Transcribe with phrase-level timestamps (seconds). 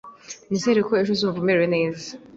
[0.49, 2.07] Nizere ko ejo uzumva umerewe neza.